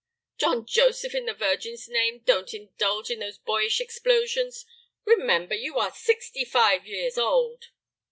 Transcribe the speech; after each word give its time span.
"John 0.39 0.65
Joseph, 0.65 1.13
in 1.13 1.25
the 1.27 1.33
Virgin's 1.35 1.87
name, 1.87 2.23
don't 2.25 2.55
indulge 2.55 3.11
in 3.11 3.19
those 3.19 3.37
boyish 3.37 3.79
explosions; 3.79 4.65
remember, 5.05 5.53
you 5.53 5.77
are 5.77 5.93
sixty 5.93 6.43
five 6.43 6.87
years 6.87 7.19
old." 7.19 7.65